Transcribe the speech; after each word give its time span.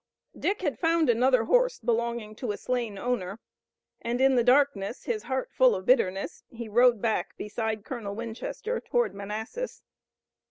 Dick 0.35 0.63
had 0.63 0.79
found 0.79 1.11
another 1.11 1.43
horse 1.43 1.77
belonging 1.79 2.33
to 2.37 2.51
a 2.51 2.57
slain 2.57 2.97
owner, 2.97 3.39
and, 4.01 4.19
in 4.19 4.33
the 4.33 4.43
darkness, 4.43 5.03
his 5.03 5.21
heart 5.21 5.51
full 5.51 5.75
of 5.75 5.85
bitterness, 5.85 6.43
he 6.49 6.67
rode 6.67 7.03
back 7.03 7.37
beside 7.37 7.85
Colonel 7.85 8.15
Winchester 8.15 8.79
toward 8.79 9.13
Manassas. 9.13 9.83